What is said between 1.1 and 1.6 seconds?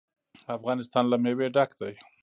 له مېوې